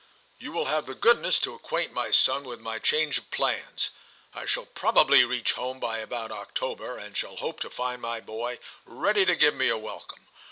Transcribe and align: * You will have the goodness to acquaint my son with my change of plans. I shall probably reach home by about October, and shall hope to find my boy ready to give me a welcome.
* 0.21 0.37
You 0.39 0.51
will 0.51 0.65
have 0.65 0.87
the 0.87 0.95
goodness 0.95 1.37
to 1.41 1.53
acquaint 1.53 1.93
my 1.93 2.09
son 2.09 2.43
with 2.43 2.59
my 2.59 2.79
change 2.79 3.19
of 3.19 3.29
plans. 3.29 3.91
I 4.33 4.45
shall 4.47 4.65
probably 4.65 5.23
reach 5.25 5.51
home 5.53 5.79
by 5.79 5.99
about 5.99 6.31
October, 6.31 6.97
and 6.97 7.15
shall 7.15 7.35
hope 7.35 7.59
to 7.59 7.69
find 7.69 8.01
my 8.01 8.19
boy 8.19 8.57
ready 8.83 9.25
to 9.25 9.35
give 9.35 9.53
me 9.53 9.69
a 9.69 9.77
welcome. 9.77 10.25